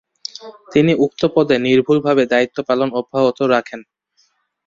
[0.71, 3.81] তিনি উক্ত পদে নির্ভুলভাবে দায়িত্ব পালন অব্যাহত রাখেন।